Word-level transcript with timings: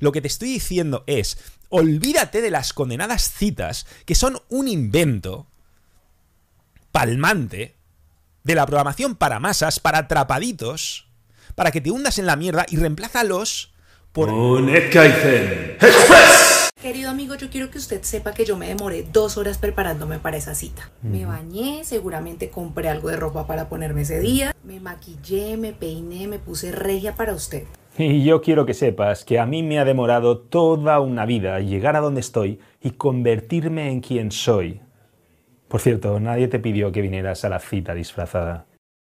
Lo 0.00 0.12
que 0.12 0.20
te 0.20 0.28
estoy 0.28 0.48
diciendo 0.48 1.04
es, 1.06 1.38
olvídate 1.68 2.42
de 2.42 2.50
las 2.50 2.72
condenadas 2.72 3.30
citas, 3.30 3.86
que 4.06 4.14
son 4.14 4.40
un 4.48 4.66
invento 4.66 5.46
palmante 6.90 7.76
de 8.42 8.54
la 8.54 8.66
programación 8.66 9.14
para 9.14 9.38
masas, 9.38 9.78
para 9.78 9.98
atrapaditos, 9.98 11.06
para 11.54 11.70
que 11.70 11.80
te 11.80 11.90
hundas 11.90 12.18
en 12.18 12.26
la 12.26 12.36
mierda 12.36 12.66
y 12.68 12.76
reemplázalos 12.76 13.72
por... 14.12 14.30
Un 14.30 14.70
Express. 14.70 15.78
Querido 16.80 17.10
amigo, 17.10 17.34
yo 17.34 17.50
quiero 17.50 17.70
que 17.70 17.76
usted 17.76 18.02
sepa 18.02 18.32
que 18.32 18.46
yo 18.46 18.56
me 18.56 18.68
demoré 18.68 19.06
dos 19.12 19.36
horas 19.36 19.58
preparándome 19.58 20.18
para 20.18 20.38
esa 20.38 20.54
cita. 20.54 20.90
Me 21.02 21.26
bañé, 21.26 21.84
seguramente 21.84 22.48
compré 22.48 22.88
algo 22.88 23.10
de 23.10 23.16
ropa 23.16 23.46
para 23.46 23.68
ponerme 23.68 24.00
ese 24.02 24.18
día. 24.18 24.56
Me 24.64 24.80
maquillé, 24.80 25.58
me 25.58 25.74
peiné, 25.74 26.26
me 26.26 26.38
puse 26.38 26.72
regia 26.72 27.14
para 27.14 27.34
usted. 27.34 27.64
Y 28.10 28.24
yo 28.24 28.40
quiero 28.40 28.64
que 28.64 28.72
sepas 28.72 29.26
que 29.26 29.38
a 29.38 29.44
mí 29.44 29.62
me 29.62 29.78
ha 29.78 29.84
demorado 29.84 30.38
toda 30.38 31.00
una 31.00 31.26
vida 31.26 31.60
llegar 31.60 31.96
a 31.96 32.00
donde 32.00 32.20
estoy 32.20 32.58
y 32.80 32.92
convertirme 32.92 33.90
en 33.90 34.00
quien 34.00 34.32
soy. 34.32 34.80
Por 35.68 35.82
cierto, 35.82 36.18
nadie 36.18 36.48
te 36.48 36.58
pidió 36.58 36.92
que 36.92 37.02
vinieras 37.02 37.44
a 37.44 37.50
la 37.50 37.60
cita 37.60 37.94
disfrazada. 37.94 38.66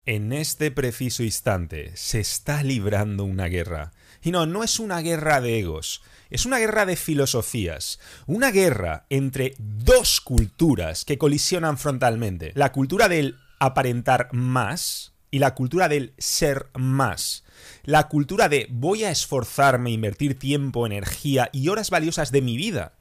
En 0.07 0.33
este 0.33 0.73
preciso 0.73 1.23
instante 1.23 1.93
se 1.95 2.19
está 2.19 2.65
librando 2.65 3.25
una 3.25 3.47
guerra. 3.47 3.93
Y 4.23 4.33
no, 4.33 4.45
no 4.47 4.65
es 4.65 4.81
una 4.81 5.01
guerra 5.03 5.41
de 5.41 5.61
egos, 5.61 6.03
es 6.29 6.45
una 6.45 6.59
guerra 6.59 6.84
de 6.84 6.97
filosofías, 6.97 8.01
una 8.27 8.51
guerra 8.51 9.07
entre 9.09 9.55
dos 9.59 10.20
culturas 10.20 11.05
que 11.05 11.17
colisionan 11.17 11.79
frontalmente. 11.79 12.51
La 12.57 12.73
cultura 12.73 13.09
del 13.09 13.37
aparentar 13.61 14.29
más 14.33 15.15
y 15.30 15.39
la 15.39 15.55
cultura 15.55 15.89
del 15.89 16.12
ser 16.19 16.69
más. 16.75 17.45
La 17.84 18.09
cultura 18.09 18.48
de 18.48 18.66
voy 18.70 19.05
a 19.05 19.11
esforzarme, 19.11 19.91
invertir 19.91 20.39
tiempo, 20.39 20.87
energía 20.87 21.51
y 21.53 21.69
horas 21.69 21.91
valiosas 21.91 22.33
de 22.33 22.43
mi 22.43 22.56
vida 22.56 22.95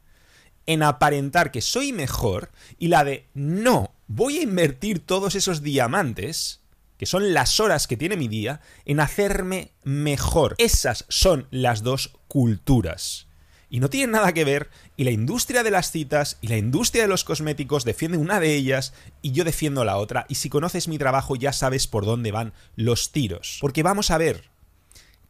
en 0.65 0.83
aparentar 0.83 1.51
que 1.51 1.61
soy 1.61 1.93
mejor 1.93 2.51
y 2.77 2.89
la 2.89 3.03
de 3.03 3.27
no, 3.33 3.95
voy 4.07 4.37
a 4.37 4.43
invertir 4.43 4.99
todos 4.99 5.33
esos 5.33 5.63
diamantes 5.63 6.59
que 6.99 7.05
son 7.05 7.33
las 7.33 7.61
horas 7.61 7.87
que 7.87 7.95
tiene 7.95 8.17
mi 8.17 8.27
día, 8.27 8.59
en 8.83 8.99
hacerme 8.99 9.71
mejor. 9.85 10.55
Esas 10.57 11.05
son 11.07 11.47
las 11.49 11.81
dos 11.81 12.19
culturas. 12.27 13.28
Y 13.69 13.79
no 13.79 13.89
tienen 13.89 14.11
nada 14.11 14.33
que 14.33 14.45
ver, 14.45 14.69
y 14.97 15.03
la 15.03 15.11
industria 15.11 15.63
de 15.63 15.71
las 15.71 15.91
citas 15.91 16.37
y 16.41 16.47
la 16.47 16.57
industria 16.57 17.03
de 17.03 17.09
los 17.09 17.23
cosméticos 17.23 17.85
defienden 17.85 18.21
una 18.21 18.39
de 18.39 18.55
ellas 18.55 18.93
y 19.21 19.31
yo 19.31 19.43
defiendo 19.43 19.85
la 19.85 19.97
otra, 19.97 20.25
y 20.27 20.35
si 20.35 20.49
conoces 20.49 20.87
mi 20.87 20.97
trabajo 20.97 21.35
ya 21.35 21.53
sabes 21.53 21.85
por 21.85 22.05
dónde 22.05 22.31
van 22.31 22.53
los 22.75 23.11
tiros. 23.11 23.59
Porque 23.61 23.83
vamos 23.83 24.09
a 24.09 24.17
ver, 24.17 24.49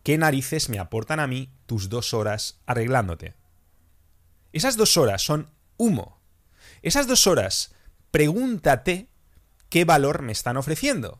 ¿qué 0.03 0.17
narices 0.17 0.69
me 0.69 0.79
aportan 0.79 1.19
a 1.19 1.27
mí 1.27 1.49
tus 1.65 1.89
dos 1.89 2.13
horas 2.13 2.59
arreglándote? 2.65 3.33
Esas 4.53 4.77
dos 4.77 4.95
horas 4.95 5.21
son 5.21 5.49
humo. 5.77 6.17
Esas 6.81 7.07
dos 7.07 7.27
horas, 7.27 7.73
pregúntate 8.09 9.07
qué 9.69 9.83
valor 9.83 10.21
me 10.21 10.31
están 10.31 10.55
ofreciendo. 10.55 11.19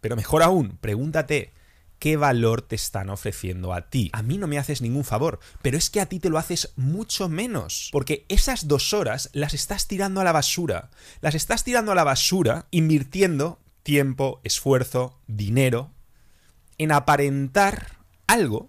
Pero 0.00 0.16
mejor 0.16 0.42
aún, 0.42 0.78
pregúntate 0.80 1.52
qué 1.98 2.16
valor 2.16 2.62
te 2.62 2.74
están 2.74 3.10
ofreciendo 3.10 3.72
a 3.72 3.88
ti. 3.88 4.10
A 4.12 4.22
mí 4.22 4.38
no 4.38 4.46
me 4.46 4.58
haces 4.58 4.82
ningún 4.82 5.04
favor, 5.04 5.40
pero 5.62 5.78
es 5.78 5.90
que 5.90 6.00
a 6.00 6.06
ti 6.06 6.18
te 6.18 6.30
lo 6.30 6.38
haces 6.38 6.72
mucho 6.76 7.28
menos, 7.28 7.90
porque 7.92 8.24
esas 8.28 8.68
dos 8.68 8.92
horas 8.92 9.30
las 9.32 9.54
estás 9.54 9.86
tirando 9.86 10.20
a 10.20 10.24
la 10.24 10.32
basura. 10.32 10.90
Las 11.20 11.34
estás 11.34 11.64
tirando 11.64 11.92
a 11.92 11.94
la 11.94 12.04
basura 12.04 12.66
invirtiendo 12.70 13.58
tiempo, 13.82 14.40
esfuerzo, 14.44 15.18
dinero 15.26 15.92
en 16.78 16.92
aparentar 16.92 17.98
algo 18.26 18.68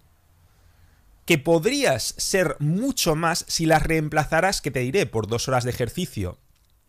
que 1.25 1.38
podrías 1.38 2.16
ser 2.17 2.56
mucho 2.59 3.16
más 3.16 3.44
si 3.50 3.66
las 3.66 3.84
reemplazaras, 3.84 4.62
que 4.62 4.72
te 4.72 4.80
diré, 4.80 5.06
por 5.06 5.28
dos 5.28 5.50
horas 5.50 5.66
de 5.66 5.72
ejercicio, 5.72 6.38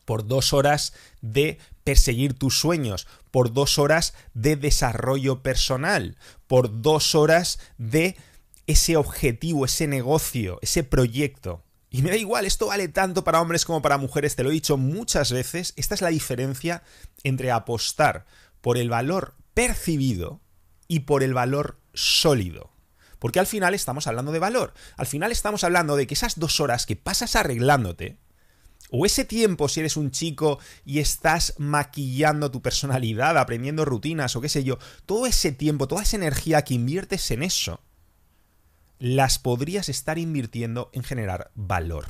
por 0.09 0.27
dos 0.27 0.55
horas 0.55 0.95
de 1.21 1.59
perseguir 1.85 2.33
tus 2.33 2.59
sueños, 2.59 3.07
por 3.31 3.53
dos 3.53 3.79
horas 3.79 4.15
de 4.33 4.57
desarrollo 4.57 5.43
personal, 5.43 6.17
por 6.47 6.81
dos 6.81 7.15
horas 7.15 7.59
de 7.77 8.17
ese 8.67 8.97
objetivo, 8.97 9.67
ese 9.67 9.87
negocio, 9.87 10.61
ese 10.63 10.83
proyecto. 10.83 11.63
Y 11.91 12.01
me 12.01 12.09
da 12.09 12.17
igual, 12.17 12.47
esto 12.47 12.69
vale 12.69 12.89
tanto 12.89 13.23
para 13.23 13.39
hombres 13.39 13.67
como 13.67 13.83
para 13.83 13.99
mujeres, 13.99 14.35
te 14.35 14.45
lo 14.45 14.49
he 14.49 14.55
dicho 14.55 14.79
muchas 14.79 15.31
veces, 15.31 15.75
esta 15.77 15.95
es 15.95 16.01
la 16.01 16.09
diferencia 16.09 16.83
entre 17.23 17.51
apostar 17.51 18.25
por 18.63 18.79
el 18.79 18.89
valor 18.89 19.35
percibido 19.53 20.41
y 20.87 21.01
por 21.01 21.23
el 21.23 21.35
valor 21.35 21.81
sólido. 21.93 22.71
Porque 23.19 23.41
al 23.41 23.47
final 23.47 23.75
estamos 23.75 24.07
hablando 24.07 24.33
de 24.33 24.39
valor, 24.39 24.73
al 24.97 25.07
final 25.07 25.33
estamos 25.33 25.65
hablando 25.65 25.97
de 25.97 26.07
que 26.07 26.15
esas 26.15 26.39
dos 26.39 26.61
horas 26.61 26.87
que 26.87 26.97
pasas 26.97 27.37
arreglándote, 27.37 28.17
o 28.91 29.07
ese 29.07 29.25
tiempo 29.25 29.69
si 29.69 29.81
eres 29.81 29.97
un 29.97 30.11
chico 30.11 30.59
y 30.85 30.99
estás 30.99 31.55
maquillando 31.59 32.51
tu 32.51 32.63
personalidad, 32.63 33.37
aprendiendo 33.39 33.85
rutinas 33.85 34.35
o 34.37 34.41
qué 34.41 34.49
sé 34.49 34.65
yo, 34.65 34.79
todo 35.07 35.27
ese 35.27 35.53
tiempo, 35.53 35.89
toda 35.89 36.03
esa 36.03 36.17
energía 36.17 36.63
que 36.63 36.75
inviertes 36.75 37.31
en 37.31 37.43
eso, 37.43 37.81
las 38.99 39.39
podrías 39.39 39.89
estar 39.89 40.19
invirtiendo 40.19 40.91
en 40.93 41.05
generar 41.05 41.51
valor. 41.55 42.07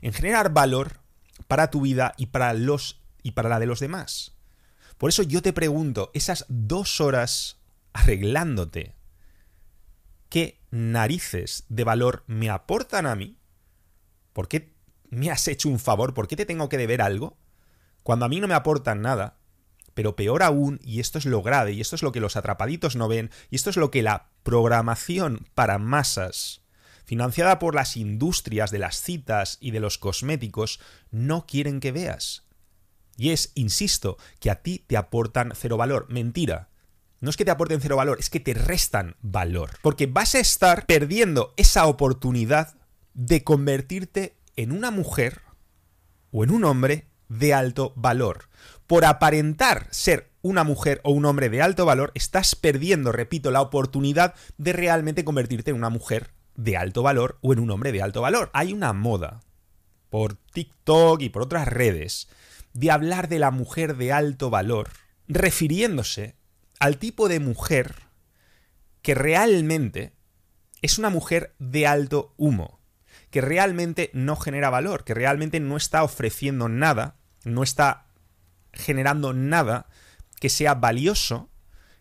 En 0.00 0.12
generar 0.12 0.52
valor 0.52 1.00
para 1.46 1.70
tu 1.70 1.82
vida 1.82 2.14
y 2.16 2.26
para 2.26 2.52
los 2.52 3.00
y 3.22 3.32
para 3.32 3.48
la 3.48 3.58
de 3.58 3.66
los 3.66 3.80
demás. 3.80 4.32
Por 4.98 5.10
eso 5.10 5.22
yo 5.22 5.42
te 5.42 5.52
pregunto, 5.52 6.10
esas 6.14 6.46
dos 6.48 7.00
horas 7.00 7.58
arreglándote, 7.92 8.94
¿qué 10.28 10.60
narices 10.70 11.64
de 11.68 11.84
valor 11.84 12.24
me 12.26 12.50
aportan 12.50 13.06
a 13.06 13.14
mí? 13.14 13.38
¿Por 14.32 14.48
qué 14.48 14.73
me 15.14 15.30
has 15.30 15.48
hecho 15.48 15.68
un 15.68 15.78
favor, 15.78 16.14
¿por 16.14 16.28
qué 16.28 16.36
te 16.36 16.46
tengo 16.46 16.68
que 16.68 16.76
deber 16.76 17.02
algo? 17.02 17.36
Cuando 18.02 18.24
a 18.26 18.28
mí 18.28 18.40
no 18.40 18.48
me 18.48 18.54
aportan 18.54 19.02
nada. 19.02 19.38
Pero 19.94 20.16
peor 20.16 20.42
aún, 20.42 20.80
y 20.82 20.98
esto 20.98 21.18
es 21.18 21.24
lo 21.24 21.42
grave, 21.42 21.72
y 21.72 21.80
esto 21.80 21.94
es 21.94 22.02
lo 22.02 22.10
que 22.10 22.20
los 22.20 22.36
atrapaditos 22.36 22.96
no 22.96 23.06
ven, 23.06 23.30
y 23.48 23.56
esto 23.56 23.70
es 23.70 23.76
lo 23.76 23.92
que 23.92 24.02
la 24.02 24.28
programación 24.42 25.46
para 25.54 25.78
masas, 25.78 26.62
financiada 27.04 27.60
por 27.60 27.76
las 27.76 27.96
industrias 27.96 28.72
de 28.72 28.80
las 28.80 29.00
citas 29.00 29.56
y 29.60 29.70
de 29.70 29.80
los 29.80 29.98
cosméticos, 29.98 30.80
no 31.12 31.46
quieren 31.46 31.78
que 31.78 31.92
veas. 31.92 32.44
Y 33.16 33.30
es, 33.30 33.52
insisto, 33.54 34.16
que 34.40 34.50
a 34.50 34.62
ti 34.62 34.84
te 34.86 34.96
aportan 34.96 35.52
cero 35.54 35.76
valor. 35.76 36.06
Mentira. 36.08 36.70
No 37.20 37.30
es 37.30 37.36
que 37.36 37.44
te 37.44 37.52
aporten 37.52 37.80
cero 37.80 37.96
valor, 37.96 38.18
es 38.18 38.28
que 38.28 38.40
te 38.40 38.54
restan 38.54 39.16
valor. 39.22 39.78
Porque 39.82 40.06
vas 40.06 40.34
a 40.34 40.40
estar 40.40 40.86
perdiendo 40.86 41.54
esa 41.56 41.86
oportunidad 41.86 42.74
de 43.14 43.44
convertirte 43.44 44.36
en 44.56 44.72
una 44.72 44.90
mujer 44.90 45.42
o 46.30 46.44
en 46.44 46.50
un 46.50 46.64
hombre 46.64 47.08
de 47.28 47.54
alto 47.54 47.92
valor. 47.96 48.48
Por 48.86 49.04
aparentar 49.04 49.88
ser 49.90 50.30
una 50.42 50.64
mujer 50.64 51.00
o 51.04 51.12
un 51.12 51.24
hombre 51.24 51.48
de 51.48 51.62
alto 51.62 51.86
valor, 51.86 52.12
estás 52.14 52.54
perdiendo, 52.54 53.12
repito, 53.12 53.50
la 53.50 53.62
oportunidad 53.62 54.34
de 54.58 54.72
realmente 54.72 55.24
convertirte 55.24 55.70
en 55.70 55.76
una 55.76 55.88
mujer 55.88 56.32
de 56.54 56.76
alto 56.76 57.02
valor 57.02 57.38
o 57.40 57.52
en 57.52 57.60
un 57.60 57.70
hombre 57.70 57.92
de 57.92 58.02
alto 58.02 58.20
valor. 58.20 58.50
Hay 58.52 58.72
una 58.72 58.92
moda 58.92 59.40
por 60.10 60.34
TikTok 60.34 61.22
y 61.22 61.28
por 61.30 61.42
otras 61.42 61.66
redes 61.66 62.28
de 62.72 62.90
hablar 62.90 63.28
de 63.28 63.38
la 63.38 63.50
mujer 63.50 63.96
de 63.96 64.12
alto 64.12 64.50
valor, 64.50 64.90
refiriéndose 65.28 66.36
al 66.78 66.98
tipo 66.98 67.28
de 67.28 67.40
mujer 67.40 67.94
que 69.00 69.14
realmente 69.14 70.12
es 70.82 70.98
una 70.98 71.08
mujer 71.08 71.54
de 71.58 71.86
alto 71.86 72.34
humo 72.36 72.83
que 73.34 73.40
realmente 73.40 74.10
no 74.12 74.36
genera 74.36 74.70
valor, 74.70 75.02
que 75.02 75.12
realmente 75.12 75.58
no 75.58 75.76
está 75.76 76.04
ofreciendo 76.04 76.68
nada, 76.68 77.16
no 77.42 77.64
está 77.64 78.06
generando 78.72 79.32
nada 79.32 79.88
que 80.38 80.48
sea 80.48 80.74
valioso, 80.74 81.50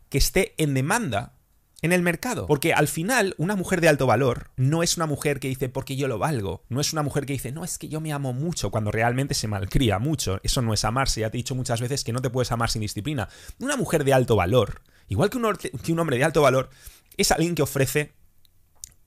que 0.09 0.19
esté 0.19 0.53
en 0.61 0.75
demanda 0.75 1.33
en 1.81 1.91
el 1.91 2.03
mercado. 2.03 2.45
Porque 2.45 2.75
al 2.75 2.87
final, 2.87 3.33
una 3.39 3.55
mujer 3.55 3.81
de 3.81 3.89
alto 3.89 4.05
valor 4.05 4.51
no 4.57 4.83
es 4.83 4.95
una 4.95 5.07
mujer 5.07 5.39
que 5.39 5.47
dice 5.47 5.69
porque 5.69 5.95
yo 5.95 6.07
lo 6.07 6.19
valgo. 6.19 6.65
No 6.69 6.79
es 6.79 6.93
una 6.93 7.01
mujer 7.01 7.25
que 7.25 7.33
dice, 7.33 7.51
no, 7.51 7.63
es 7.63 7.79
que 7.79 7.89
yo 7.89 7.99
me 7.99 8.13
amo 8.13 8.31
mucho, 8.33 8.69
cuando 8.69 8.91
realmente 8.91 9.33
se 9.33 9.47
malcría 9.47 9.97
mucho. 9.97 10.39
Eso 10.43 10.61
no 10.61 10.71
es 10.71 10.85
amarse. 10.85 11.21
Ya 11.21 11.31
te 11.31 11.37
he 11.37 11.39
dicho 11.39 11.55
muchas 11.55 11.81
veces 11.81 12.03
que 12.03 12.13
no 12.13 12.21
te 12.21 12.29
puedes 12.29 12.51
amar 12.51 12.69
sin 12.69 12.83
disciplina. 12.83 13.27
Una 13.57 13.75
mujer 13.75 14.03
de 14.03 14.13
alto 14.13 14.35
valor, 14.35 14.83
igual 15.07 15.31
que 15.31 15.37
un, 15.37 15.55
que 15.55 15.91
un 15.91 15.99
hombre 15.99 16.19
de 16.19 16.25
alto 16.25 16.43
valor, 16.43 16.69
es 17.17 17.31
alguien 17.31 17.55
que 17.55 17.63
ofrece 17.63 18.13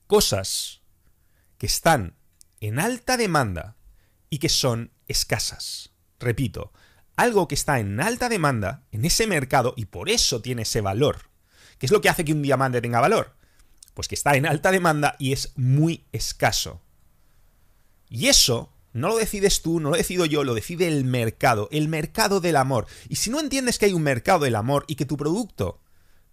cosas 0.07 0.81
que 1.57 1.65
están 1.65 2.15
en 2.59 2.79
alta 2.79 3.17
demanda 3.17 3.77
y 4.29 4.39
que 4.39 4.49
son 4.49 4.91
escasas. 5.07 5.91
Repito, 6.19 6.71
algo 7.15 7.47
que 7.47 7.55
está 7.55 7.79
en 7.79 7.99
alta 7.99 8.29
demanda 8.29 8.83
en 8.91 9.05
ese 9.05 9.27
mercado 9.27 9.73
y 9.75 9.85
por 9.85 10.09
eso 10.09 10.41
tiene 10.41 10.63
ese 10.63 10.81
valor. 10.81 11.29
¿Qué 11.77 11.85
es 11.85 11.91
lo 11.91 12.01
que 12.01 12.09
hace 12.09 12.25
que 12.25 12.33
un 12.33 12.41
diamante 12.41 12.81
tenga 12.81 12.99
valor? 12.99 13.35
Pues 13.93 14.07
que 14.07 14.15
está 14.15 14.35
en 14.35 14.45
alta 14.45 14.71
demanda 14.71 15.15
y 15.19 15.33
es 15.33 15.53
muy 15.55 16.05
escaso. 16.11 16.81
Y 18.09 18.27
eso 18.27 18.73
no 18.93 19.09
lo 19.09 19.17
decides 19.17 19.61
tú, 19.61 19.79
no 19.79 19.91
lo 19.91 19.97
decido 19.97 20.25
yo, 20.25 20.43
lo 20.43 20.53
decide 20.53 20.87
el 20.87 21.05
mercado, 21.05 21.67
el 21.71 21.87
mercado 21.87 22.39
del 22.39 22.55
amor. 22.55 22.87
Y 23.09 23.17
si 23.17 23.29
no 23.29 23.39
entiendes 23.39 23.77
que 23.77 23.85
hay 23.85 23.93
un 23.93 24.03
mercado 24.03 24.39
del 24.39 24.55
amor 24.55 24.85
y 24.87 24.95
que 24.95 25.05
tu 25.05 25.17
producto 25.17 25.81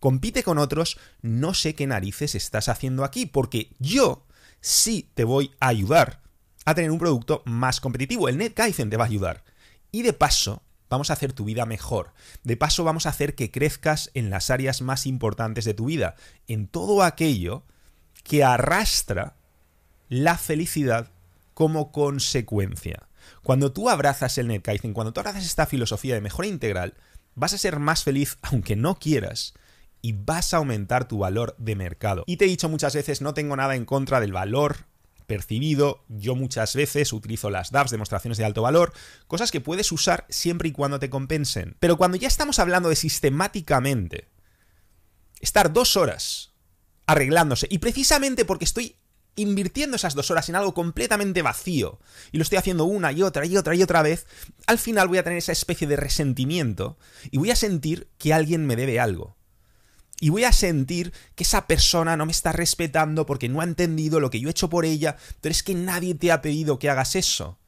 compite 0.00 0.43
con 0.43 0.59
otros, 0.59 0.99
no 1.23 1.55
sé 1.55 1.75
qué 1.75 1.87
narices 1.87 2.35
estás 2.35 2.69
haciendo 2.69 3.05
aquí, 3.05 3.26
porque 3.26 3.75
yo 3.79 4.26
sí 4.64 5.11
te 5.12 5.25
voy 5.25 5.52
a 5.61 5.69
ayudar 5.69 6.22
a 6.64 6.75
tener 6.75 6.90
un 6.90 6.99
producto 6.99 7.43
más 7.44 7.81
competitivo. 7.81 8.28
El 8.28 8.38
NetKaizen 8.38 8.88
te 8.88 8.96
va 8.96 9.05
a 9.05 9.08
ayudar. 9.08 9.44
Y 9.93 10.02
de 10.02 10.14
paso, 10.14 10.62
vamos 10.88 11.11
a 11.11 11.12
hacer 11.12 11.34
tu 11.34 11.44
vida 11.44 11.66
mejor. 11.66 12.14
De 12.44 12.56
paso, 12.56 12.82
vamos 12.82 13.05
a 13.05 13.11
hacer 13.11 13.34
que 13.34 13.50
crezcas 13.50 14.11
en 14.14 14.31
las 14.31 14.49
áreas 14.49 14.81
más 14.81 15.05
importantes 15.06 15.66
de 15.66 15.75
tu 15.75 15.84
vida, 15.84 16.16
en 16.49 16.66
todo 16.66 17.02
aquello 17.02 17.62
que 18.22 18.43
arrastra 18.43 19.37
la 20.08 20.38
felicidad 20.38 21.11
como 21.52 21.93
consecuencia. 21.93 23.08
Cuando 23.43 23.70
tú 23.70 23.90
abrazas 23.90 24.38
el 24.38 24.49
NetKaizen, 24.49 24.94
cuando 24.94 25.12
tú 25.12 25.20
abrazas 25.20 25.44
esta 25.44 25.66
filosofía 25.66 26.14
de 26.14 26.22
mejora 26.22 26.49
integral, 26.49 26.94
vas 27.34 27.52
a 27.52 27.58
ser 27.58 27.78
más 27.81 28.02
feliz 28.02 28.38
aunque 28.40 28.76
no 28.76 28.99
quieras 28.99 29.52
y 30.04 30.12
vas 30.12 30.52
a 30.52 30.58
aumentar 30.58 31.08
tu 31.08 31.16
valor 31.16 31.56
de 31.56 31.76
mercado. 31.76 32.24
Y 32.26 32.36
te 32.36 32.44
he 32.44 32.48
dicho 32.48 32.68
muchas 32.68 32.94
veces, 32.94 33.22
no 33.22 33.32
tengo 33.32 33.56
nada 33.56 33.74
en 33.74 33.86
contra 33.86 34.20
del 34.20 34.34
valor 34.34 34.84
percibido. 35.26 36.04
Yo 36.08 36.34
muchas 36.34 36.76
veces 36.76 37.14
utilizo 37.14 37.48
las 37.48 37.70
DAFs, 37.70 37.90
demostraciones 37.90 38.36
de 38.36 38.44
alto 38.44 38.60
valor, 38.60 38.92
cosas 39.26 39.50
que 39.50 39.62
puedes 39.62 39.90
usar 39.92 40.26
siempre 40.28 40.68
y 40.68 40.72
cuando 40.72 40.98
te 40.98 41.08
compensen. 41.08 41.78
Pero 41.80 41.96
cuando 41.96 42.18
ya 42.18 42.28
estamos 42.28 42.58
hablando 42.58 42.90
de 42.90 42.96
sistemáticamente 42.96 44.28
estar 45.40 45.72
dos 45.72 45.96
horas 45.96 46.52
arreglándose, 47.06 47.66
y 47.70 47.78
precisamente 47.78 48.44
porque 48.44 48.66
estoy 48.66 48.96
invirtiendo 49.36 49.96
esas 49.96 50.14
dos 50.14 50.30
horas 50.30 50.50
en 50.50 50.56
algo 50.56 50.74
completamente 50.74 51.40
vacío 51.40 51.98
y 52.30 52.36
lo 52.36 52.42
estoy 52.42 52.58
haciendo 52.58 52.84
una 52.84 53.10
y 53.10 53.22
otra 53.22 53.46
y 53.46 53.56
otra 53.56 53.74
y 53.74 53.82
otra 53.82 54.02
vez, 54.02 54.26
al 54.66 54.78
final 54.78 55.08
voy 55.08 55.16
a 55.16 55.24
tener 55.24 55.38
esa 55.38 55.52
especie 55.52 55.88
de 55.88 55.96
resentimiento 55.96 56.98
y 57.30 57.38
voy 57.38 57.50
a 57.50 57.56
sentir 57.56 58.10
que 58.18 58.34
alguien 58.34 58.66
me 58.66 58.76
debe 58.76 59.00
algo. 59.00 59.38
Y 60.25 60.31
voy 60.31 60.44
a 60.44 60.53
sentir 60.53 61.12
que 61.35 61.44
esa 61.44 61.67
persona 61.67 62.17
no 62.17 62.25
me 62.25 62.32
está 62.32 62.50
respetando 62.50 63.26
porque 63.26 63.50
no 63.50 63.61
ha 63.61 63.65
entendido 63.65 64.21
lo 64.21 64.31
que 64.31 64.41
yo 64.41 64.49
he 64.49 64.53
hecho 64.53 64.71
por 64.71 64.87
ella, 64.87 65.19
pero 65.43 65.50
es 65.53 65.62
que 65.62 65.75
nadie 65.75 66.15
te 66.15 66.32
ha 66.32 66.41
pedido 66.41 66.79
que 66.79 66.88
hagas 66.88 67.15
eso. 67.15 67.59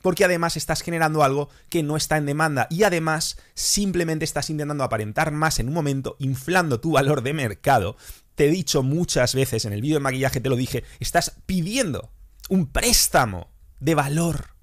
Porque 0.00 0.24
además 0.24 0.56
estás 0.56 0.80
generando 0.80 1.22
algo 1.22 1.50
que 1.68 1.82
no 1.82 1.94
está 1.94 2.16
en 2.16 2.24
demanda 2.24 2.68
y 2.70 2.84
además 2.84 3.36
simplemente 3.52 4.24
estás 4.24 4.48
intentando 4.48 4.82
aparentar 4.82 5.30
más 5.30 5.58
en 5.58 5.68
un 5.68 5.74
momento, 5.74 6.16
inflando 6.18 6.80
tu 6.80 6.92
valor 6.92 7.22
de 7.22 7.34
mercado 7.34 7.98
te 8.34 8.46
he 8.46 8.50
dicho 8.50 8.82
muchas 8.82 9.34
veces 9.34 9.66
en 9.66 9.74
el 9.74 9.82
vídeo 9.82 9.96
de 9.96 10.00
maquillaje, 10.00 10.40
te 10.40 10.48
lo 10.48 10.56
dije, 10.56 10.84
estás 11.00 11.36
pidiendo 11.44 12.12
un 12.48 12.66
préstamo 12.66 13.50
de 13.78 13.94
valor 13.94 14.54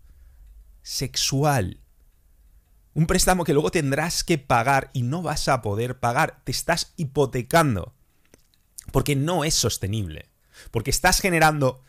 sexual. 0.82 1.83
Un 2.94 3.08
préstamo 3.08 3.44
que 3.44 3.54
luego 3.54 3.72
tendrás 3.72 4.24
que 4.24 4.38
pagar 4.38 4.90
y 4.94 5.04
no 5.04 5.22
vas 5.22 5.48
a 5.48 5.62
poder 5.62 6.00
pagar. 6.00 6.42
Te 6.44 6.52
estás 6.52 6.94
hipotecando. 6.98 7.94
Porque 8.92 9.16
no 9.16 9.44
es 9.44 9.56
sostenible. 9.56 10.30
Porque 10.72 10.92
estás 10.92 11.20
generando 11.20 11.82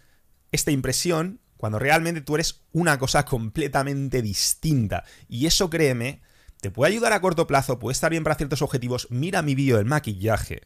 esta 0.53 0.71
impresión 0.71 1.41
cuando 1.57 1.79
realmente 1.79 2.21
tú 2.21 2.35
eres 2.35 2.63
una 2.73 2.99
cosa 2.99 3.25
completamente 3.25 4.23
distinta. 4.23 5.05
Y 5.29 5.47
eso, 5.47 5.71
créeme, 5.71 6.23
te 6.61 6.71
puede 6.71 6.93
ayudar 6.93 7.13
a 7.13 7.21
corto 7.21 7.47
plazo, 7.47 7.79
puede 7.79 7.93
estar 7.93 8.11
bien 8.11 8.25
para 8.25 8.37
ciertos 8.37 8.63
objetivos. 8.63 9.09
Mira 9.11 9.43
mi 9.43 9.55
vídeo 9.55 9.77
del 9.77 9.87
maquillaje 9.87 10.63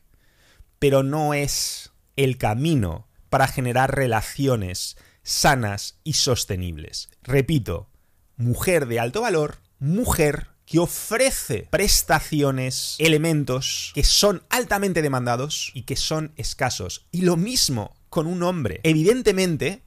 pero 0.78 1.02
no 1.02 1.34
es 1.34 1.92
el 2.16 2.38
camino 2.38 3.08
para 3.28 3.46
generar 3.46 3.94
relaciones 3.94 4.96
sanas 5.22 5.98
y 6.04 6.14
sostenibles. 6.14 7.10
Repito, 7.22 7.90
mujer 8.36 8.86
de 8.86 9.00
alto 9.00 9.20
valor, 9.20 9.58
mujer 9.78 10.48
que 10.66 10.78
ofrece 10.78 11.66
prestaciones, 11.70 12.96
elementos 12.98 13.92
que 13.94 14.04
son 14.04 14.42
altamente 14.50 15.00
demandados 15.00 15.70
y 15.74 15.82
que 15.82 15.96
son 15.96 16.32
escasos. 16.36 17.06
Y 17.10 17.22
lo 17.22 17.36
mismo 17.36 17.94
con 18.10 18.26
un 18.26 18.42
hombre. 18.42 18.80
Evidentemente, 18.82 19.82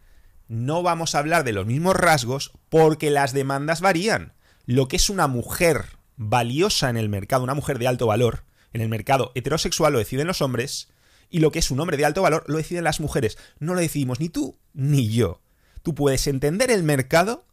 no 0.48 0.82
vamos 0.82 1.14
a 1.14 1.20
hablar 1.20 1.44
de 1.44 1.54
los 1.54 1.66
mismos 1.66 1.96
rasgos 1.96 2.52
porque 2.70 3.12
las 3.12 3.34
demandas 3.34 3.82
varían. 3.82 4.34
Lo 4.66 4.88
que 4.88 4.96
es 4.96 5.10
una 5.10 5.28
mujer 5.28 5.86
valiosa 6.18 6.90
en 6.90 6.98
el 6.98 7.10
mercado, 7.10 7.44
una 7.44 7.54
mujer 7.54 7.80
de 7.80 7.88
alto 7.88 8.08
valor, 8.08 8.44
en 8.74 8.82
el 8.82 8.90
mercado 8.90 9.32
heterosexual 9.36 9.94
lo 9.94 10.00
deciden 10.00 10.28
los 10.28 10.42
hombres 10.42 10.90
y 11.30 11.40
lo 11.40 11.52
que 11.52 11.60
es 11.60 11.72
un 11.72 11.80
hombre 11.80 11.98
de 11.98 12.06
alto 12.06 12.22
valor 12.22 12.44
lo 12.48 12.58
deciden 12.58 12.84
las 12.84 13.00
mujeres. 13.00 13.38
No 13.60 13.74
lo 13.74 13.82
decidimos 13.82 14.20
ni 14.20 14.30
tú 14.30 14.58
ni 14.74 15.10
yo. 15.10 15.42
Tú 15.84 15.96
puedes 15.96 16.28
entender 16.28 16.72
el 16.72 16.84
mercado 16.84 17.46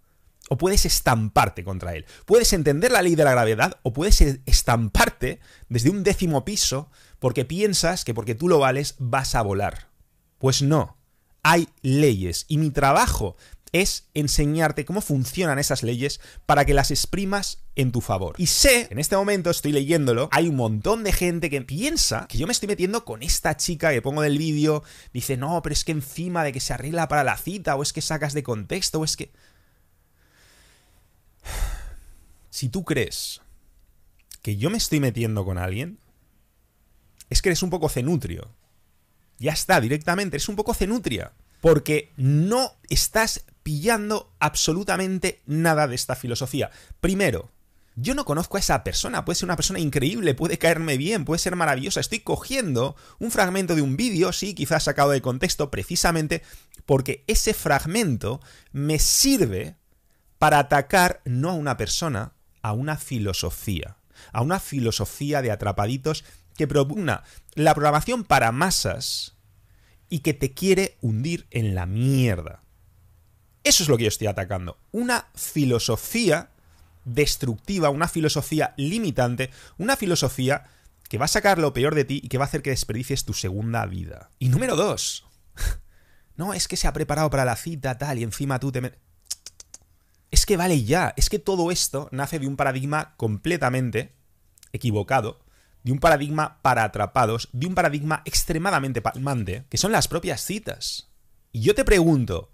o 0.49 0.59
puedes 0.59 0.85
estamparte 0.85 1.65
contra 1.65 1.95
él. 1.95 2.07
Puedes 2.27 2.53
entender 2.53 2.93
la 2.93 3.03
ley 3.03 3.15
de 3.15 3.25
la 3.25 3.33
gravedad 3.33 3.79
o 3.83 3.93
puedes 3.93 4.21
estamparte 4.21 5.41
desde 5.69 5.91
un 5.91 6.03
décimo 6.03 6.45
piso 6.45 6.91
porque 7.19 7.45
piensas 7.45 8.05
que 8.05 8.15
porque 8.15 8.35
tú 8.35 8.49
lo 8.49 8.59
vales 8.59 8.95
vas 8.99 9.35
a 9.35 9.43
volar. 9.43 9.89
Pues 10.39 10.63
no. 10.63 10.97
Hay 11.43 11.69
leyes 11.83 12.45
y 12.49 12.59
mi 12.59 12.71
trabajo 12.71 13.37
es 13.73 14.09
enseñarte 14.15 14.85
cómo 14.85 15.01
funcionan 15.01 15.59
esas 15.59 15.83
leyes 15.83 16.21
para 16.47 16.65
que 16.65 16.75
las 16.75 16.91
exprimas 16.91 17.65
en 17.77 17.93
tu 17.93 18.01
favor. 18.01 18.35
Y 18.39 18.47
sé, 18.47 18.89
en 18.91 18.99
este 18.99 19.17
momento 19.17 19.51
estoy 19.51 19.73
leyéndolo, 19.73 20.29
hay 20.33 20.49
un 20.49 20.57
montón 20.57 21.05
de 21.05 21.13
gente 21.13 21.51
que 21.51 21.61
piensa 21.63 22.27
que 22.29 22.39
yo 22.39 22.47
me 22.47 22.53
estoy 22.53 22.67
metiendo 22.67 23.05
con 23.05 23.23
esta 23.23 23.57
chica 23.57 23.93
que 23.93 24.03
pongo 24.03 24.23
del 24.23 24.39
vídeo, 24.39 24.83
dice, 25.13 25.37
no, 25.37 25.61
pero 25.63 25.73
es 25.73 25.85
que 25.85 25.93
encima 25.93 26.45
de 26.45 26.53
que 26.53 26.61
se 26.61 26.73
arregla 26.73 27.09
para 27.09 27.25
la 27.25 27.37
cita, 27.37 27.77
o 27.77 27.83
es 27.83 27.93
que 27.93 28.01
sacas 28.01 28.35
de 28.35 28.43
contexto, 28.43 29.01
o 29.01 29.05
es 29.05 29.17
que... 29.17 29.33
Si 32.51 32.69
tú 32.69 32.85
crees 32.85 33.41
que 34.43 34.57
yo 34.57 34.71
me 34.71 34.79
estoy 34.79 35.01
metiendo 35.01 35.45
con 35.45 35.59
alguien, 35.59 35.99
es 37.31 37.43
que 37.43 37.51
eres 37.51 37.63
un 37.63 37.71
poco 37.71 37.89
cenutrio. 37.89 38.55
Ya 39.39 39.53
está, 39.53 39.81
directamente, 39.81 40.37
eres 40.37 40.49
un 40.49 40.57
poco 40.57 40.75
cenutria. 40.75 41.33
Porque 41.61 42.13
no 42.17 42.73
estás 42.89 43.45
pillando 43.63 44.33
absolutamente 44.39 45.43
nada 45.47 45.87
de 45.89 45.95
esta 45.95 46.15
filosofía. 46.15 46.71
Primero, 47.01 47.51
yo 47.97 48.15
no 48.15 48.25
conozco 48.25 48.57
a 48.57 48.61
esa 48.61 48.85
persona, 48.85 49.25
puede 49.25 49.35
ser 49.37 49.47
una 49.47 49.57
persona 49.57 49.81
increíble, 49.81 50.35
puede 50.35 50.57
caerme 50.57 50.97
bien, 50.97 51.25
puede 51.25 51.41
ser 51.41 51.57
maravillosa. 51.57 51.99
Estoy 51.99 52.21
cogiendo 52.21 52.95
un 53.19 53.33
fragmento 53.33 53.75
de 53.75 53.83
un 53.83 53.97
vídeo, 53.97 54.33
sí, 54.33 54.55
quizás 54.55 54.85
sacado 54.85 55.11
de 55.11 55.21
contexto, 55.21 55.71
precisamente 55.71 56.43
porque 56.87 57.25
ese 57.27 57.55
fragmento 57.55 58.41
me 58.73 59.01
sirve 59.01 59.77
para 60.39 60.59
atacar 60.59 61.21
no 61.25 61.51
a 61.51 61.55
una 61.55 61.77
persona, 61.77 62.33
a 62.63 62.73
una 62.73 62.97
filosofía. 62.97 63.97
A 64.33 64.43
una 64.43 64.61
filosofía 64.61 65.43
de 65.43 65.51
atrapaditos 65.51 66.25
que 66.57 66.67
propugna 66.67 67.23
la 67.55 67.75
programación 67.75 68.25
para 68.25 68.51
masas 68.53 69.37
y 70.09 70.21
que 70.21 70.35
te 70.35 70.53
quiere 70.53 70.97
hundir 71.01 71.47
en 71.51 71.75
la 71.75 71.87
mierda. 71.87 72.63
Eso 73.63 73.83
es 73.83 73.89
lo 73.89 73.97
que 73.97 74.05
yo 74.05 74.09
estoy 74.09 74.27
atacando. 74.27 74.79
Una 74.93 75.29
filosofía 75.35 76.51
destructiva, 77.05 77.91
una 77.91 78.09
filosofía 78.09 78.75
limitante, 78.77 79.51
una 79.77 79.97
filosofía 79.97 80.65
que 81.09 81.19
va 81.19 81.25
a 81.25 81.29
sacar 81.29 81.59
lo 81.59 81.73
peor 81.73 81.95
de 81.95 82.05
ti 82.05 82.21
y 82.23 82.29
que 82.29 82.39
va 82.39 82.45
a 82.45 82.49
hacer 82.49 82.63
que 82.63 82.71
desperdicies 82.71 83.25
tu 83.25 83.35
segunda 83.35 83.87
vida. 83.87 84.31
Y 84.39 84.49
número 84.49 84.77
dos. 84.77 85.25
No, 86.37 86.55
es 86.55 86.69
que 86.69 86.77
se 86.77 86.87
ha 86.87 86.93
preparado 86.93 87.31
para 87.31 87.45
la 87.45 87.57
cita, 87.57 87.99
tal, 87.99 88.21
y 88.21 88.23
encima 88.23 88.61
tú 88.61 88.71
te... 88.71 88.97
Es 90.31 90.47
que 90.47 90.57
vale 90.57 90.85
ya, 90.85 91.15
es 91.17 91.31
que 91.31 91.39
todo 91.39 91.71
esto 91.71 92.09
nace 92.13 92.39
de 92.39 92.47
un 92.47 92.57
paradigma 92.57 93.15
completamente 93.17 94.13
equivocado, 94.73 95.41
de 95.83 95.93
un 95.93 96.01
paradigma 96.01 96.61
para 96.63 96.85
atrapados, 96.85 97.49
de 97.53 97.67
un 97.67 97.75
paradigma 97.75 98.23
extremadamente 98.25 99.01
palmante, 99.01 99.65
que 99.71 99.79
son 99.79 99.93
las 99.93 100.09
propias 100.09 100.45
citas. 100.45 101.09
Y 101.53 101.61
yo 101.63 101.75
te 101.75 101.85
pregunto, 101.85 102.51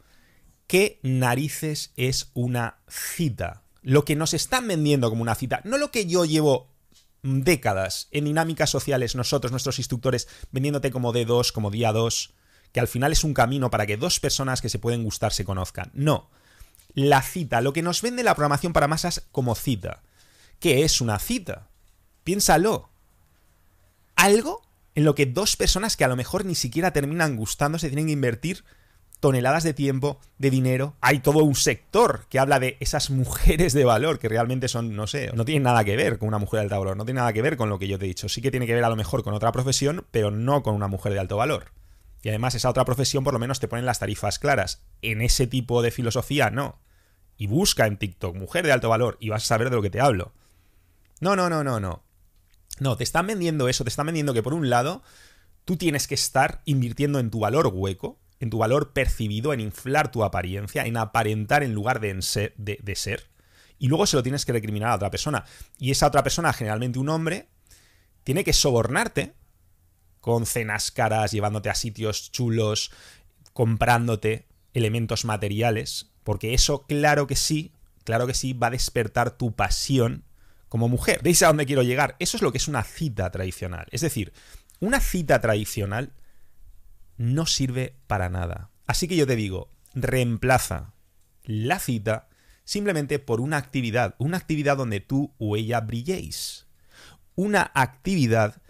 ¿Qué 0.67 0.99
narices 1.03 1.93
es 1.97 2.31
una 2.33 2.79
cita? 2.89 3.65
Lo 3.83 4.05
que 4.05 4.17
nos 4.17 4.33
están 4.33 4.67
vendiendo 4.67 5.11
como 5.11 5.23
una 5.23 5.35
cita, 5.35 5.61
no 5.65 5.77
lo 5.77 5.91
que 5.91 6.07
yo 6.07 6.25
llevo 6.25 6.73
décadas 7.23 8.09
en 8.13 8.25
dinámicas 8.25 8.71
sociales, 8.71 9.15
nosotros, 9.15 9.51
nuestros 9.51 9.79
instructores, 9.79 10.27
vendiéndote 10.53 10.91
como 10.91 11.13
D2, 11.13 11.53
como 11.53 11.71
día 11.71 11.93
2, 11.93 12.35
que 12.73 12.81
al 12.81 12.89
final 12.89 13.13
es 13.13 13.25
un 13.25 13.35
camino 13.35 13.71
para 13.71 13.87
que 13.87 13.97
dos 13.97 14.21
personas 14.21 14.63
que 14.63 14.71
se 14.71 14.79
pueden 14.79 15.05
gustar 15.05 15.33
se 15.33 15.45
conozcan. 15.45 15.91
No. 15.95 16.31
La 16.95 17.23
cita, 17.23 17.61
lo 17.61 17.73
que 17.73 17.83
nos 17.83 18.03
vende 18.03 18.23
la 18.23 18.35
programación 18.35 18.73
para 18.73 18.89
masas 18.89 19.27
como 19.33 19.55
cita. 19.55 20.03
¿Qué 20.61 20.85
es 20.85 21.01
una 21.01 21.19
cita? 21.19 21.69
Piénsalo. 22.23 22.89
Algo 24.17 24.63
en 24.95 25.05
lo 25.05 25.15
que 25.15 25.27
dos 25.27 25.57
personas 25.57 25.97
que 25.97 26.05
a 26.05 26.09
lo 26.09 26.17
mejor 26.17 26.45
ni 26.45 26.55
siquiera 26.55 26.93
terminan 26.93 27.37
gustándose 27.37 27.89
tienen 27.89 28.07
que 28.07 28.13
invertir 28.13 28.65
toneladas 29.25 29.65
de 29.65 29.75
tiempo, 29.75 30.21
de 30.39 30.51
dinero. 30.51 30.97
Hay 31.01 31.21
todo 31.21 31.43
un 31.45 31.55
sector 31.55 32.27
que 32.29 32.39
habla 32.39 32.61
de 32.61 32.77
esas 32.81 33.11
mujeres 33.11 33.73
de 33.73 33.85
valor 33.85 34.19
que 34.19 34.29
realmente 34.29 34.69
son, 34.69 34.95
no 34.95 35.07
sé, 35.07 35.31
no 35.35 35.45
tienen 35.45 35.63
nada 35.63 35.83
que 35.83 35.97
ver 35.97 36.19
con 36.19 36.29
una 36.29 36.39
mujer 36.39 36.61
de 36.61 36.65
alto 36.65 36.79
valor, 36.79 36.97
no 36.97 37.05
tiene 37.05 37.21
nada 37.21 37.33
que 37.33 37.43
ver 37.43 37.57
con 37.57 37.71
lo 37.71 37.79
que 37.79 37.89
yo 37.89 37.99
te 37.99 38.05
he 38.05 38.09
dicho. 38.09 38.29
Sí 38.29 38.43
que 38.43 38.51
tiene 38.51 38.67
que 38.67 38.75
ver 38.75 38.85
a 38.85 38.91
lo 38.91 38.97
mejor 38.97 39.25
con 39.25 39.35
otra 39.35 39.51
profesión, 39.51 40.05
pero 40.11 40.31
no 40.31 40.63
con 40.63 40.75
una 40.75 40.89
mujer 40.89 41.15
de 41.15 41.21
alto 41.21 41.39
valor. 41.39 41.73
Y 42.25 42.31
además 42.31 42.55
esa 42.55 42.71
otra 42.71 42.85
profesión 42.85 43.23
por 43.23 43.35
lo 43.35 43.39
menos 43.39 43.61
te 43.61 43.69
ponen 43.69 43.87
las 43.87 43.99
tarifas 43.99 44.39
claras. 44.39 44.83
En 45.03 45.21
ese 45.21 45.47
tipo 45.47 45.83
de 45.83 45.91
filosofía 45.91 46.51
no. 46.51 46.81
Y 47.37 47.47
busca 47.47 47.87
en 47.87 47.99
TikTok 47.99 48.35
mujer 48.35 48.65
de 48.65 48.73
alto 48.73 48.89
valor 48.89 49.19
y 49.21 49.29
vas 49.29 49.45
a 49.45 49.47
saber 49.47 49.71
de 49.71 49.77
lo 49.77 49.83
que 49.83 49.91
te 49.91 50.01
hablo. 50.01 50.33
No, 51.21 51.37
no, 51.37 51.51
no, 51.51 51.63
no, 51.63 51.79
no. 51.79 52.03
No, 52.81 52.97
te 52.97 53.05
están 53.05 53.27
vendiendo 53.27 53.69
eso, 53.69 53.85
te 53.85 53.91
están 53.91 54.07
vendiendo 54.07 54.35
que 54.35 54.43
por 54.43 54.55
un 54.55 54.71
lado 54.71 55.03
tú 55.65 55.77
tienes 55.77 56.09
que 56.09 56.15
estar 56.15 56.63
invirtiendo 56.65 57.19
en 57.19 57.31
tu 57.31 57.41
valor 57.41 57.71
hueco, 57.73 58.19
en 58.41 58.51
tu 58.51 58.59
valor 58.59 58.93
percibido, 58.93 59.53
en 59.53 59.61
inflar 59.61 60.11
tu 60.11 60.25
apariencia, 60.25 60.87
en 60.87 60.97
aparentar 60.97 61.63
en 61.63 61.75
lugar 61.75 62.01
de, 62.01 62.21
ser, 62.23 62.55
de 62.57 62.97
ser, 62.97 63.29
y 63.79 63.89
luego 63.89 64.07
se 64.07 64.17
lo 64.17 64.23
tienes 64.23 64.45
que 64.45 64.53
recriminar 64.53 64.91
a 64.91 64.97
otra 64.97 65.11
persona. 65.11 65.45
Y 65.79 65.91
esa 65.91 66.07
otra 66.07 66.23
persona, 66.23 66.53
generalmente 66.53 66.99
un 66.99 67.09
hombre, 67.09 67.49
tiene 68.23 68.45
que 68.45 68.53
sobornarte 68.53 69.35
con 70.25 70.47
cenas 70.47 70.91
caras, 70.91 71.33
llevándote 71.33 71.69
a 71.69 71.75
sitios 71.75 72.33
chulos, 72.33 72.91
comprándote 73.53 74.47
elementos 74.73 75.27
materiales, 75.27 76.13
porque 76.23 76.55
eso, 76.55 76.87
claro 76.87 77.27
que 77.27 77.37
sí, 77.37 77.75
claro 78.05 78.27
que 78.27 78.33
sí, 78.33 78.55
va 78.55 78.69
a 78.69 78.71
despertar 78.71 79.33
tu 79.33 79.55
pasión 79.55 80.25
como 80.71 80.89
mujer. 80.89 81.21
¿Veis 81.23 81.43
a 81.43 81.49
dónde 81.49 81.67
quiero 81.67 81.83
llegar? 81.83 82.17
Eso 82.21 82.39
es 82.39 82.43
lo 82.43 82.53
que 82.53 82.57
es 82.57 82.69
una 82.69 82.85
cita 82.85 83.31
tradicional. 83.31 83.87
Es 83.91 84.01
decir, 84.01 84.33
una 84.81 84.99
cita 84.99 85.43
tradicional 85.43 86.15
no 87.19 87.45
sirve 87.45 87.95
para 88.07 88.31
nada. 88.31 88.71
Así 88.87 89.07
que 89.07 89.17
yo 89.17 89.27
te 89.27 89.37
digo, 89.37 89.69
reemplaza 89.93 90.95
la 91.43 91.79
cita 91.79 92.31
simplemente 92.65 93.19
por 93.19 93.43
una 93.43 93.59
actividad, 93.59 94.15
una 94.17 94.39
actividad 94.39 94.79
donde 94.79 95.01
tú 95.01 95.35
o 95.37 95.57
ella 95.57 95.83
brilléis. 95.83 96.67
Una 97.35 97.71
actividad 97.75 98.63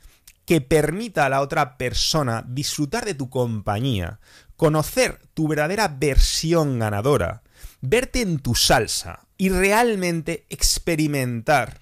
que 0.44 0.60
permita 0.60 1.26
a 1.26 1.28
la 1.28 1.40
otra 1.40 1.76
persona 1.78 2.44
disfrutar 2.46 3.04
de 3.04 3.14
tu 3.14 3.30
compañía, 3.30 4.20
conocer 4.56 5.20
tu 5.34 5.48
verdadera 5.48 5.88
versión 5.88 6.78
ganadora, 6.78 7.42
verte 7.80 8.20
en 8.20 8.38
tu 8.38 8.54
salsa 8.54 9.26
y 9.36 9.48
realmente 9.48 10.46
experimentar 10.48 11.80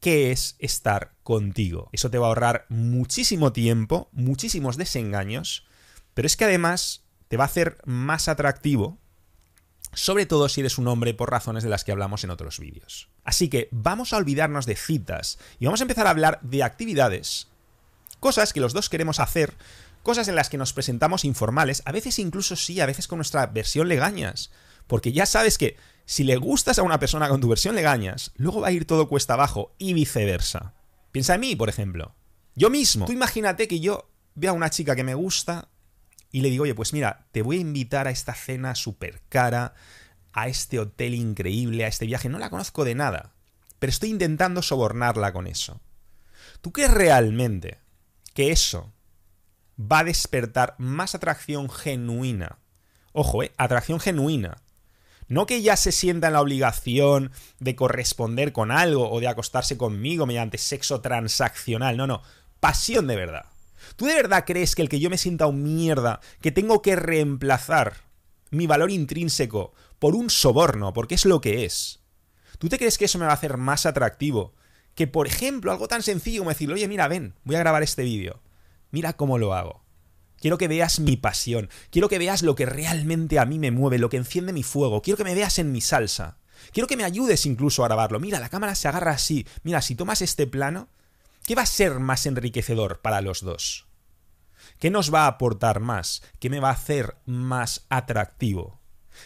qué 0.00 0.30
es 0.30 0.56
estar 0.58 1.12
contigo. 1.22 1.88
Eso 1.92 2.10
te 2.10 2.18
va 2.18 2.26
a 2.26 2.28
ahorrar 2.28 2.66
muchísimo 2.68 3.52
tiempo, 3.52 4.08
muchísimos 4.12 4.76
desengaños, 4.76 5.66
pero 6.14 6.26
es 6.26 6.36
que 6.36 6.44
además 6.44 7.04
te 7.28 7.36
va 7.36 7.44
a 7.44 7.46
hacer 7.46 7.78
más 7.84 8.28
atractivo, 8.28 8.98
sobre 9.92 10.26
todo 10.26 10.48
si 10.48 10.60
eres 10.60 10.78
un 10.78 10.86
hombre 10.88 11.14
por 11.14 11.30
razones 11.30 11.62
de 11.62 11.70
las 11.70 11.84
que 11.84 11.92
hablamos 11.92 12.22
en 12.24 12.30
otros 12.30 12.58
vídeos. 12.58 13.08
Así 13.24 13.48
que 13.48 13.68
vamos 13.70 14.12
a 14.12 14.18
olvidarnos 14.18 14.66
de 14.66 14.76
citas 14.76 15.38
y 15.58 15.66
vamos 15.66 15.80
a 15.80 15.84
empezar 15.84 16.06
a 16.06 16.10
hablar 16.10 16.40
de 16.42 16.62
actividades, 16.62 17.47
cosas 18.20 18.52
que 18.52 18.60
los 18.60 18.72
dos 18.72 18.88
queremos 18.88 19.20
hacer, 19.20 19.54
cosas 20.02 20.28
en 20.28 20.34
las 20.34 20.48
que 20.48 20.58
nos 20.58 20.72
presentamos 20.72 21.24
informales, 21.24 21.82
a 21.84 21.92
veces 21.92 22.18
incluso 22.18 22.56
sí, 22.56 22.80
a 22.80 22.86
veces 22.86 23.08
con 23.08 23.18
nuestra 23.18 23.46
versión 23.46 23.88
legañas, 23.88 24.50
porque 24.86 25.12
ya 25.12 25.26
sabes 25.26 25.58
que 25.58 25.76
si 26.06 26.24
le 26.24 26.36
gustas 26.36 26.78
a 26.78 26.82
una 26.82 26.98
persona 26.98 27.28
con 27.28 27.40
tu 27.40 27.48
versión 27.48 27.74
legañas, 27.74 28.32
luego 28.36 28.62
va 28.62 28.68
a 28.68 28.72
ir 28.72 28.86
todo 28.86 29.08
cuesta 29.08 29.34
abajo 29.34 29.74
y 29.76 29.92
viceversa. 29.92 30.74
Piensa 31.12 31.34
en 31.34 31.40
mí, 31.40 31.56
por 31.56 31.68
ejemplo. 31.68 32.14
Yo 32.54 32.70
mismo. 32.70 33.06
Tú 33.06 33.12
imagínate 33.12 33.68
que 33.68 33.80
yo 33.80 34.10
veo 34.34 34.52
a 34.52 34.54
una 34.54 34.70
chica 34.70 34.96
que 34.96 35.04
me 35.04 35.14
gusta 35.14 35.68
y 36.30 36.40
le 36.40 36.50
digo, 36.50 36.64
oye, 36.64 36.74
pues 36.74 36.92
mira, 36.92 37.26
te 37.32 37.42
voy 37.42 37.58
a 37.58 37.60
invitar 37.60 38.06
a 38.06 38.10
esta 38.10 38.34
cena 38.34 38.74
súper 38.74 39.20
cara, 39.28 39.74
a 40.32 40.48
este 40.48 40.78
hotel 40.78 41.14
increíble, 41.14 41.84
a 41.84 41.88
este 41.88 42.06
viaje. 42.06 42.28
No 42.28 42.38
la 42.38 42.50
conozco 42.50 42.84
de 42.84 42.94
nada, 42.94 43.34
pero 43.78 43.90
estoy 43.90 44.10
intentando 44.10 44.62
sobornarla 44.62 45.32
con 45.32 45.46
eso. 45.46 45.80
¿Tú 46.60 46.72
crees 46.72 46.90
realmente 46.90 47.78
que 48.38 48.52
eso 48.52 48.92
va 49.80 49.98
a 49.98 50.04
despertar 50.04 50.76
más 50.78 51.16
atracción 51.16 51.68
genuina? 51.68 52.60
Ojo, 53.10 53.42
¿eh? 53.42 53.50
Atracción 53.56 53.98
genuina 53.98 54.62
no 55.26 55.44
que 55.44 55.56
ella 55.56 55.76
se 55.76 55.90
sienta 55.90 56.28
en 56.28 56.34
la 56.34 56.40
obligación 56.40 57.32
de 57.58 57.74
corresponder 57.74 58.52
con 58.52 58.70
algo 58.70 59.10
o 59.10 59.18
de 59.18 59.26
acostarse 59.26 59.76
conmigo 59.76 60.24
mediante 60.24 60.56
sexo 60.56 61.00
transaccional. 61.00 61.96
No, 61.96 62.06
no. 62.06 62.22
Pasión 62.60 63.08
de 63.08 63.16
verdad. 63.16 63.46
¿Tú 63.96 64.06
de 64.06 64.14
verdad 64.14 64.44
crees 64.46 64.76
que 64.76 64.82
el 64.82 64.88
que 64.88 65.00
yo 65.00 65.10
me 65.10 65.18
sienta 65.18 65.48
un 65.48 65.64
mierda, 65.64 66.20
que 66.40 66.52
tengo 66.52 66.80
que 66.80 66.94
reemplazar 66.94 67.94
mi 68.52 68.68
valor 68.68 68.92
intrínseco 68.92 69.74
por 69.98 70.14
un 70.14 70.30
soborno, 70.30 70.92
porque 70.92 71.16
es 71.16 71.24
lo 71.24 71.40
que 71.40 71.64
es? 71.64 72.04
¿Tú 72.58 72.68
te 72.68 72.78
crees 72.78 72.98
que 72.98 73.06
eso 73.06 73.18
me 73.18 73.26
va 73.26 73.32
a 73.32 73.34
hacer 73.34 73.56
más 73.56 73.84
atractivo? 73.84 74.54
Que, 74.98 75.06
por 75.06 75.28
ejemplo, 75.28 75.70
algo 75.70 75.86
tan 75.86 76.02
sencillo 76.02 76.40
como 76.40 76.50
decirle, 76.50 76.74
oye, 76.74 76.88
mira, 76.88 77.06
ven, 77.06 77.36
voy 77.44 77.54
a 77.54 77.60
grabar 77.60 77.84
este 77.84 78.02
vídeo. 78.02 78.42
Mira 78.90 79.12
cómo 79.12 79.38
lo 79.38 79.54
hago. 79.54 79.84
Quiero 80.40 80.58
que 80.58 80.66
veas 80.66 80.98
mi 80.98 81.16
pasión. 81.16 81.70
Quiero 81.90 82.08
que 82.08 82.18
veas 82.18 82.42
lo 82.42 82.56
que 82.56 82.66
realmente 82.66 83.38
a 83.38 83.46
mí 83.46 83.60
me 83.60 83.70
mueve, 83.70 84.00
lo 84.00 84.08
que 84.08 84.16
enciende 84.16 84.52
mi 84.52 84.64
fuego. 84.64 85.00
Quiero 85.00 85.16
que 85.16 85.22
me 85.22 85.36
veas 85.36 85.60
en 85.60 85.70
mi 85.70 85.80
salsa. 85.80 86.38
Quiero 86.72 86.88
que 86.88 86.96
me 86.96 87.04
ayudes 87.04 87.46
incluso 87.46 87.84
a 87.84 87.86
grabarlo. 87.86 88.18
Mira, 88.18 88.40
la 88.40 88.48
cámara 88.48 88.74
se 88.74 88.88
agarra 88.88 89.12
así. 89.12 89.46
Mira, 89.62 89.82
si 89.82 89.94
tomas 89.94 90.20
este 90.20 90.48
plano, 90.48 90.88
¿qué 91.46 91.54
va 91.54 91.62
a 91.62 91.66
ser 91.66 92.00
más 92.00 92.26
enriquecedor 92.26 93.00
para 93.00 93.20
los 93.20 93.42
dos? 93.42 93.86
¿Qué 94.80 94.90
nos 94.90 95.14
va 95.14 95.26
a 95.26 95.28
aportar 95.28 95.78
más? 95.78 96.24
¿Qué 96.40 96.50
me 96.50 96.58
va 96.58 96.70
a 96.70 96.72
hacer 96.72 97.14
más 97.24 97.86
atractivo? 97.88 98.80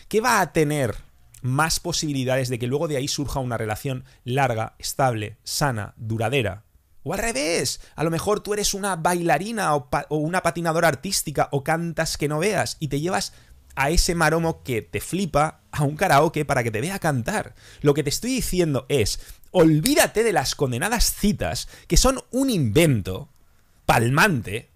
¿Qué 0.09 0.21
va 0.21 0.43
a 0.43 0.53
tener 0.53 0.97
más 1.43 1.81
posibilidades 1.81 2.49
de 2.49 2.59
que 2.59 2.67
luego 2.67 2.89
de 2.89 2.97
ahí 2.97 3.09
surja 3.09 3.41
una 3.41 3.59
relación 3.59 4.05
larga, 4.25 4.75
estable, 4.79 5.37
sana, 5.45 5.95
duradera? 5.97 6.65
O 7.05 7.13
al 7.13 7.19
revés, 7.19 7.81
a 7.97 8.05
lo 8.05 8.11
mejor 8.11 8.41
tú 8.41 8.55
eres 8.55 8.75
una 8.75 8.97
bailarina 8.97 9.75
o, 9.75 9.89
una 10.11 10.43
patinadora 10.43 10.89
artística 10.89 11.49
o 11.51 11.65
cantas 11.65 12.17
que 12.17 12.29
no 12.29 12.39
veas 12.39 12.77
y 12.79 12.89
te 12.89 13.01
llevas 13.01 13.33
a 13.75 13.91
ese 13.91 14.15
maromo 14.15 14.63
que 14.63 14.83
te 14.83 15.01
flipa 15.01 15.63
a 15.73 15.83
un 15.83 15.97
karaoke 15.97 16.45
para 16.45 16.63
que 16.63 16.71
te 16.71 16.81
vea 16.81 16.99
cantar. 16.99 17.55
Lo 17.81 17.95
que 17.95 18.05
te 18.05 18.11
estoy 18.11 18.31
diciendo 18.31 18.87
es, 18.89 19.21
olvídate 19.51 20.23
de 20.23 20.33
las 20.33 20.55
condenadas 20.55 21.15
citas 21.15 21.69
que 21.89 21.97
son 21.97 22.23
un 22.31 22.51
invento 22.51 23.29
palmante 23.85 24.71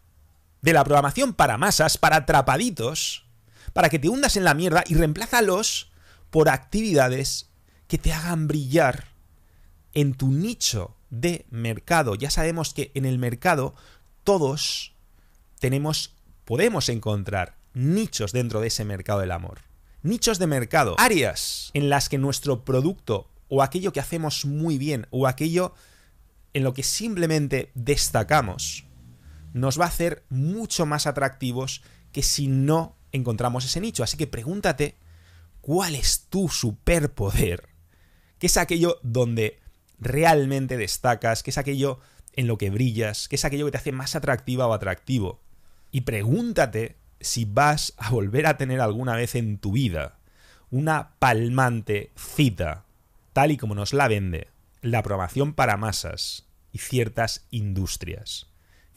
de 0.62 0.72
la 0.72 0.82
programación 0.82 1.32
para 1.32 1.58
masas, 1.58 1.96
para 1.96 2.16
atrapaditos, 2.16 3.24
para 3.72 3.88
que 3.88 3.98
te 3.98 4.08
hundas 4.08 4.36
en 4.36 4.44
la 4.44 4.54
mierda 4.54 4.82
y 4.86 4.94
reemplázalos 4.94 5.92
por 6.30 6.48
actividades 6.48 7.50
que 7.88 7.98
te 7.98 8.12
hagan 8.12 8.48
brillar 8.48 9.08
en 9.94 10.14
tu 10.14 10.30
nicho 10.30 10.96
de 11.10 11.46
mercado. 11.50 12.14
Ya 12.14 12.30
sabemos 12.30 12.74
que 12.74 12.90
en 12.94 13.04
el 13.04 13.18
mercado 13.18 13.74
todos 14.24 14.94
tenemos, 15.58 16.14
podemos 16.44 16.88
encontrar 16.88 17.56
nichos 17.74 18.32
dentro 18.32 18.60
de 18.60 18.68
ese 18.68 18.84
mercado 18.84 19.20
del 19.20 19.32
amor. 19.32 19.60
Nichos 20.02 20.38
de 20.38 20.46
mercado, 20.46 20.94
áreas 20.98 21.70
en 21.74 21.88
las 21.88 22.08
que 22.08 22.18
nuestro 22.18 22.64
producto 22.64 23.28
o 23.48 23.62
aquello 23.62 23.92
que 23.92 24.00
hacemos 24.00 24.44
muy 24.44 24.78
bien 24.78 25.06
o 25.10 25.26
aquello 25.26 25.74
en 26.54 26.64
lo 26.64 26.74
que 26.74 26.82
simplemente 26.82 27.70
destacamos 27.74 28.84
nos 29.52 29.80
va 29.80 29.84
a 29.84 29.88
hacer 29.88 30.24
mucho 30.28 30.86
más 30.86 31.06
atractivos 31.06 31.82
que 32.12 32.22
si 32.22 32.46
no 32.48 32.96
encontramos 33.12 33.64
ese 33.64 33.80
nicho. 33.80 34.02
Así 34.02 34.16
que 34.16 34.26
pregúntate 34.26 34.96
cuál 35.66 35.96
es 35.96 36.28
tu 36.30 36.48
superpoder, 36.48 37.70
que 38.38 38.46
es 38.46 38.56
aquello 38.56 39.00
donde 39.02 39.58
realmente 39.98 40.76
destacas, 40.76 41.42
qué 41.42 41.50
es 41.50 41.58
aquello 41.58 41.98
en 42.34 42.46
lo 42.46 42.56
que 42.56 42.70
brillas, 42.70 43.26
qué 43.26 43.34
es 43.34 43.44
aquello 43.44 43.64
que 43.64 43.72
te 43.72 43.78
hace 43.78 43.90
más 43.90 44.14
atractiva 44.14 44.68
o 44.68 44.72
atractivo. 44.72 45.40
Y 45.90 46.02
pregúntate 46.02 46.98
si 47.18 47.46
vas 47.46 47.94
a 47.96 48.10
volver 48.10 48.46
a 48.46 48.56
tener 48.56 48.80
alguna 48.80 49.16
vez 49.16 49.34
en 49.34 49.58
tu 49.58 49.72
vida 49.72 50.20
una 50.70 51.16
palmante 51.18 52.12
cita, 52.14 52.84
tal 53.32 53.50
y 53.50 53.56
como 53.56 53.74
nos 53.74 53.92
la 53.92 54.06
vende 54.06 54.46
la 54.82 55.02
programación 55.02 55.52
para 55.52 55.76
masas 55.76 56.46
y 56.70 56.78
ciertas 56.78 57.44
industrias. 57.50 58.46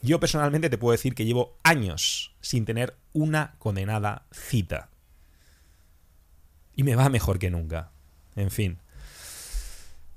Yo 0.02 0.20
personalmente 0.20 0.70
te 0.70 0.78
puedo 0.78 0.92
decir 0.92 1.16
que 1.16 1.24
llevo 1.24 1.58
años 1.64 2.36
sin 2.40 2.64
tener 2.64 2.94
una 3.12 3.56
condenada 3.58 4.28
cita. 4.30 4.90
Y 6.80 6.82
me 6.82 6.96
va 6.96 7.10
mejor 7.10 7.38
que 7.38 7.50
nunca. 7.50 7.92
En 8.36 8.50
fin. 8.50 8.78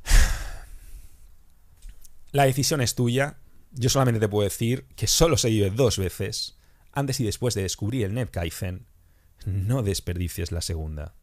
La 2.32 2.46
decisión 2.46 2.80
es 2.80 2.96
tuya. 2.96 3.36
Yo 3.74 3.90
solamente 3.90 4.22
te 4.22 4.30
puedo 4.30 4.46
decir 4.46 4.86
que 4.96 5.08
solo 5.08 5.36
se 5.36 5.50
vive 5.50 5.72
dos 5.72 5.98
veces. 5.98 6.58
Antes 6.94 7.20
y 7.20 7.26
después 7.26 7.54
de 7.54 7.64
descubrir 7.64 8.06
el 8.06 8.14
NetKaizen, 8.14 8.86
no 9.46 9.84
desperdicies 9.84 10.54
la 10.54 10.62
segunda. 10.62 11.12